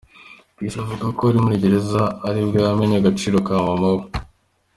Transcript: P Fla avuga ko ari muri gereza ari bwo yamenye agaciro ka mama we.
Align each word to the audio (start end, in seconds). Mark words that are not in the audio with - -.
P 0.55 0.57
Fla 0.71 0.81
avuga 0.83 1.05
ko 1.17 1.21
ari 1.29 1.39
muri 1.43 1.61
gereza 1.63 2.01
ari 2.27 2.41
bwo 2.47 2.57
yamenye 2.65 2.95
agaciro 2.97 3.37
ka 3.47 3.53
mama 3.67 3.89
we. 3.97 4.03